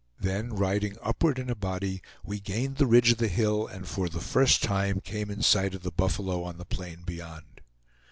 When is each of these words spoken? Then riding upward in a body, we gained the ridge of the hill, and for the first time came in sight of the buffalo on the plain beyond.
Then 0.19 0.55
riding 0.55 0.97
upward 1.03 1.37
in 1.37 1.47
a 1.47 1.53
body, 1.53 2.01
we 2.23 2.39
gained 2.39 2.77
the 2.77 2.87
ridge 2.87 3.11
of 3.11 3.19
the 3.19 3.27
hill, 3.27 3.67
and 3.67 3.87
for 3.87 4.09
the 4.09 4.19
first 4.19 4.63
time 4.63 4.99
came 4.99 5.29
in 5.29 5.43
sight 5.43 5.75
of 5.75 5.83
the 5.83 5.91
buffalo 5.91 6.41
on 6.43 6.57
the 6.57 6.65
plain 6.65 7.03
beyond. 7.05 7.61